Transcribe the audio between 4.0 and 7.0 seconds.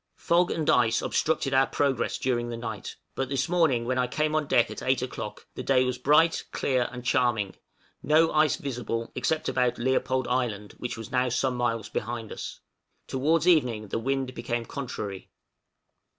came on deck at eight o'clock, the day was bright, clear,